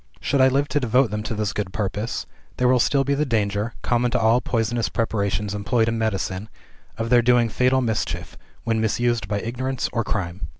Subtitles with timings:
[0.19, 2.25] Should I live to devote them to this good purpose,
[2.57, 6.49] there will still be the danger (common to all poisonous preparations employed in medicine)
[6.97, 10.41] of their doing fatal mischief, when misused by ignorance or crime.